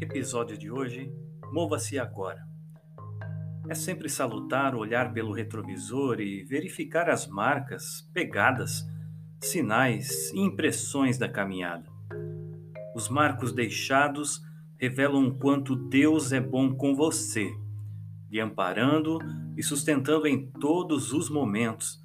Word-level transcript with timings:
Episódio 0.00 0.56
de 0.56 0.70
hoje: 0.70 1.12
Mova-se 1.52 1.98
agora. 1.98 2.46
É 3.68 3.74
sempre 3.74 4.08
salutar 4.08 4.76
olhar 4.76 5.12
pelo 5.12 5.32
retrovisor 5.32 6.20
e 6.20 6.44
verificar 6.44 7.10
as 7.10 7.26
marcas, 7.26 8.08
pegadas, 8.14 8.86
sinais 9.40 10.30
e 10.30 10.38
impressões 10.38 11.18
da 11.18 11.28
caminhada. 11.28 11.90
Os 12.94 13.08
marcos 13.08 13.52
deixados 13.52 14.40
revelam 14.78 15.26
o 15.26 15.34
quanto 15.34 15.74
Deus 15.74 16.30
é 16.30 16.40
bom 16.40 16.76
com 16.76 16.94
você, 16.94 17.50
lhe 18.30 18.40
amparando 18.40 19.18
e 19.56 19.64
sustentando 19.64 20.28
em 20.28 20.48
todos 20.60 21.12
os 21.12 21.28
momentos, 21.28 22.00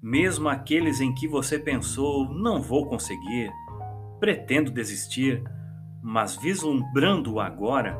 mesmo 0.00 0.48
aqueles 0.48 1.00
em 1.00 1.12
que 1.12 1.26
você 1.26 1.58
pensou: 1.58 2.32
não 2.32 2.62
vou 2.62 2.88
conseguir, 2.88 3.50
pretendo 4.20 4.70
desistir 4.70 5.42
mas 6.06 6.36
vislumbrando 6.36 7.32
o 7.32 7.40
agora, 7.40 7.98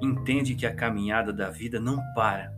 entende 0.00 0.54
que 0.54 0.64
a 0.64 0.72
caminhada 0.72 1.32
da 1.32 1.50
vida 1.50 1.80
não 1.80 2.00
para, 2.14 2.54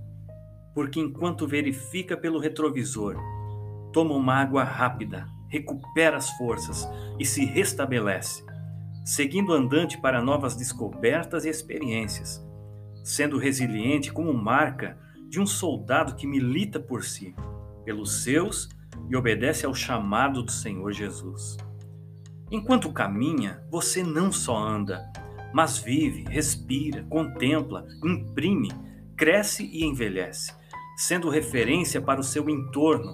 porque 0.75 1.01
enquanto 1.01 1.49
verifica 1.49 2.15
pelo 2.19 2.39
retrovisor, 2.39 3.17
toma 3.95 4.15
uma 4.15 4.35
água 4.35 4.63
rápida, 4.63 5.27
recupera 5.49 6.19
as 6.19 6.29
forças 6.33 6.87
e 7.19 7.25
se 7.25 7.47
restabelece, 7.47 8.45
seguindo 9.07 9.55
andante 9.55 9.99
para 9.99 10.21
novas 10.21 10.55
descobertas 10.55 11.47
e 11.47 11.49
experiências, 11.49 12.47
sendo 13.03 13.39
resiliente 13.39 14.13
como 14.13 14.35
marca 14.35 14.99
de 15.31 15.41
um 15.41 15.47
soldado 15.47 16.15
que 16.15 16.27
milita 16.27 16.79
por 16.79 17.05
si, 17.05 17.35
pelos 17.87 18.23
seus 18.23 18.69
e 19.09 19.17
obedece 19.17 19.65
ao 19.65 19.75
chamado 19.75 20.43
do 20.43 20.53
Senhor 20.53 20.93
Jesus. 20.93 21.57
Enquanto 22.51 22.93
caminha, 22.93 23.63
você 23.71 24.03
não 24.03 24.31
só 24.31 24.57
anda, 24.57 25.11
mas 25.53 25.79
vive, 25.79 26.25
respira, 26.29 27.05
contempla, 27.05 27.87
imprime, 28.05 28.71
cresce 29.17 29.65
e 29.73 29.85
envelhece, 29.85 30.53
sendo 30.97 31.31
referência 31.31 32.01
para 32.01 32.21
o 32.21 32.25
seu 32.25 32.51
entorno, 32.51 33.13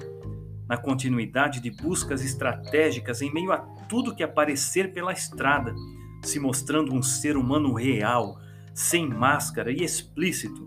na 0.68 0.76
continuidade 0.76 1.60
de 1.60 1.70
buscas 1.70 2.24
estratégicas 2.24 3.22
em 3.22 3.32
meio 3.32 3.52
a 3.52 3.58
tudo 3.88 4.14
que 4.14 4.22
aparecer 4.22 4.92
pela 4.92 5.12
estrada, 5.12 5.74
se 6.22 6.38
mostrando 6.38 6.94
um 6.94 7.02
ser 7.02 7.36
humano 7.36 7.74
real, 7.74 8.38
sem 8.72 9.08
máscara 9.08 9.72
e 9.72 9.82
explícito, 9.82 10.64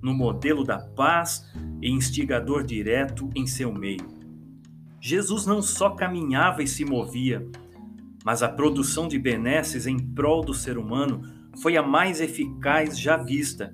no 0.00 0.12
modelo 0.12 0.62
da 0.62 0.78
paz 0.78 1.50
e 1.80 1.90
instigador 1.90 2.62
direto 2.62 3.30
em 3.34 3.46
seu 3.46 3.72
meio. 3.72 4.06
Jesus 5.00 5.46
não 5.46 5.62
só 5.62 5.90
caminhava 5.90 6.62
e 6.62 6.68
se 6.68 6.84
movia, 6.84 7.46
mas 8.26 8.42
a 8.42 8.48
produção 8.48 9.06
de 9.06 9.20
benesses 9.20 9.86
em 9.86 9.96
prol 9.96 10.44
do 10.44 10.52
ser 10.52 10.78
humano 10.78 11.22
foi 11.62 11.76
a 11.76 11.82
mais 11.82 12.20
eficaz 12.20 12.98
já 12.98 13.16
vista, 13.16 13.72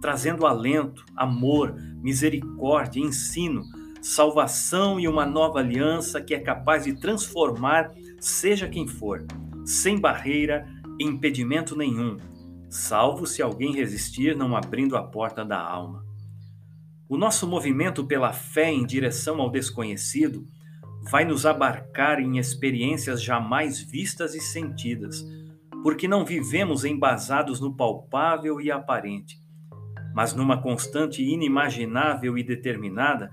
trazendo 0.00 0.44
alento, 0.44 1.04
amor, 1.14 1.76
misericórdia, 2.02 3.00
ensino, 3.00 3.62
salvação 4.00 4.98
e 4.98 5.06
uma 5.06 5.24
nova 5.24 5.60
aliança 5.60 6.20
que 6.20 6.34
é 6.34 6.40
capaz 6.40 6.82
de 6.82 6.94
transformar 6.94 7.92
seja 8.18 8.68
quem 8.68 8.88
for, 8.88 9.24
sem 9.64 10.00
barreira 10.00 10.66
e 10.98 11.04
impedimento 11.04 11.76
nenhum, 11.76 12.16
salvo 12.68 13.24
se 13.24 13.40
alguém 13.40 13.72
resistir 13.72 14.36
não 14.36 14.56
abrindo 14.56 14.96
a 14.96 15.04
porta 15.04 15.44
da 15.44 15.60
alma. 15.60 16.04
O 17.08 17.16
nosso 17.16 17.46
movimento 17.46 18.04
pela 18.04 18.32
fé 18.32 18.68
em 18.68 18.84
direção 18.84 19.40
ao 19.40 19.48
desconhecido 19.48 20.44
vai 21.10 21.24
nos 21.24 21.44
abarcar 21.44 22.20
em 22.20 22.38
experiências 22.38 23.22
jamais 23.22 23.80
vistas 23.80 24.34
e 24.34 24.40
sentidas, 24.40 25.24
porque 25.82 26.06
não 26.06 26.24
vivemos 26.24 26.84
embasados 26.84 27.60
no 27.60 27.74
palpável 27.74 28.60
e 28.60 28.70
aparente, 28.70 29.36
mas 30.14 30.32
numa 30.32 30.60
constante 30.60 31.22
inimaginável 31.22 32.38
e 32.38 32.44
determinada, 32.44 33.30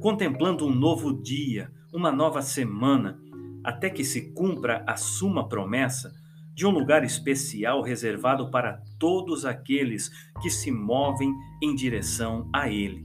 contemplando 0.00 0.66
um 0.66 0.74
novo 0.74 1.12
dia, 1.12 1.70
uma 1.92 2.10
nova 2.10 2.40
semana, 2.40 3.20
até 3.62 3.90
que 3.90 4.04
se 4.04 4.32
cumpra 4.32 4.82
a 4.86 4.96
suma 4.96 5.46
promessa 5.46 6.10
de 6.54 6.66
um 6.66 6.70
lugar 6.70 7.04
especial 7.04 7.82
reservado 7.82 8.50
para 8.50 8.80
todos 8.98 9.44
aqueles 9.44 10.10
que 10.40 10.48
se 10.48 10.70
movem 10.70 11.34
em 11.62 11.74
direção 11.74 12.48
a 12.52 12.68
Ele. 12.68 13.02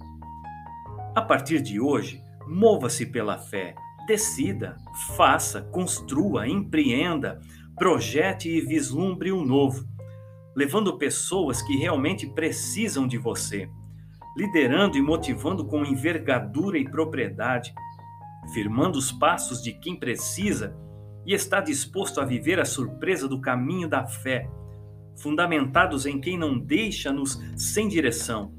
A 1.14 1.22
partir 1.22 1.62
de 1.62 1.80
hoje, 1.80 2.22
mova-se 2.48 3.06
pela 3.06 3.38
fé 3.38 3.76
Decida, 4.06 4.78
faça, 5.18 5.62
construa, 5.62 6.48
empreenda, 6.48 7.42
projete 7.76 8.50
e 8.50 8.62
vislumbre 8.62 9.32
o 9.32 9.40
um 9.40 9.46
novo, 9.46 9.84
levando 10.56 10.98
pessoas 10.98 11.62
que 11.64 11.76
realmente 11.76 12.28
precisam 12.28 13.08
de 13.08 13.18
você, 13.18 13.68
liderando 14.38 14.96
e 14.96 15.02
motivando 15.02 15.66
com 15.66 15.84
envergadura 15.84 16.78
e 16.78 16.88
propriedade, 16.88 17.74
firmando 18.54 19.00
os 19.00 19.12
passos 19.12 19.62
de 19.62 19.74
quem 19.74 19.96
precisa 19.96 20.78
e 21.26 21.34
está 21.34 21.60
disposto 21.60 22.22
a 22.22 22.26
viver 22.26 22.60
a 22.60 22.66
surpresa 22.66 23.28
do 23.28 23.42
caminho 23.42 23.90
da 23.90 24.06
fé, 24.06 24.48
fundamentados 25.18 26.06
em 26.06 26.22
quem 26.22 26.38
não 26.38 26.60
deixa-nos 26.60 27.42
sem 27.58 27.88
direção 27.88 28.54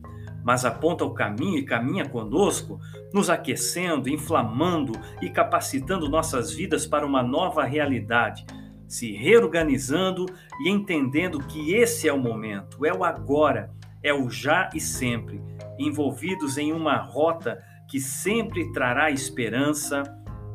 mas 0.47 0.65
aponta 0.65 1.05
o 1.05 1.13
caminho 1.13 1.59
e 1.59 1.65
caminha 1.65 2.09
conosco, 2.09 2.79
nos 3.13 3.29
aquecendo, 3.29 4.09
inflamando 4.09 4.93
e 5.21 5.29
capacitando 5.29 6.09
nossas 6.09 6.53
vidas 6.53 6.87
para 6.87 7.05
uma 7.05 7.21
nova 7.21 7.65
realidade, 7.65 8.47
se 8.87 9.11
reorganizando 9.11 10.25
e 10.61 10.71
entendendo 10.71 11.41
que 11.41 11.75
esse 11.75 12.09
é 12.09 12.13
o 12.13 12.19
momento, 12.19 12.87
é 12.87 12.95
o 12.95 13.03
agora, 13.03 13.73
é 14.05 14.15
o 14.15 14.31
já 14.31 14.71
e 14.73 14.79
sempre, 14.79 15.43
envolvidos 15.77 16.57
em 16.57 16.73
uma 16.73 16.97
rota 16.97 17.61
que 17.91 17.99
sempre 17.99 18.71
trará 18.71 19.11
esperança 19.11 20.05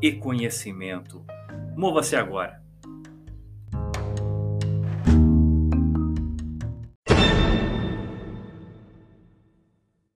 e 0.01 0.13
conhecimento. 0.13 1.21
Mova-se 1.75 2.15
agora. 2.15 2.60